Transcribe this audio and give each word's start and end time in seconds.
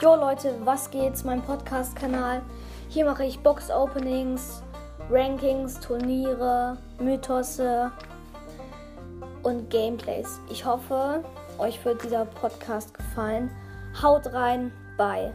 Jo 0.00 0.14
Leute, 0.14 0.54
was 0.64 0.90
geht's? 0.90 1.24
Mein 1.24 1.42
Podcast-Kanal. 1.42 2.40
Hier 2.88 3.04
mache 3.04 3.26
ich 3.26 3.40
Box-Openings, 3.40 4.62
Rankings, 5.10 5.78
Turniere, 5.78 6.78
Mythosse 6.98 7.92
und 9.42 9.68
Gameplays. 9.68 10.40
Ich 10.48 10.64
hoffe, 10.64 11.22
euch 11.58 11.84
wird 11.84 12.02
dieser 12.02 12.24
Podcast 12.24 12.94
gefallen. 12.94 13.50
Haut 14.02 14.32
rein, 14.32 14.72
bye. 14.96 15.34